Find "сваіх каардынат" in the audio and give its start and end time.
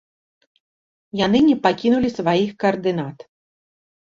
2.17-3.17